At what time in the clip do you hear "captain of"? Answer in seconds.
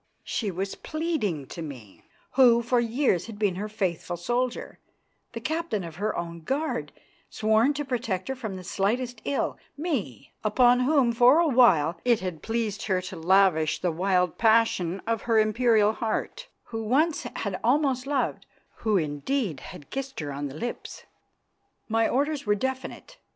5.39-5.97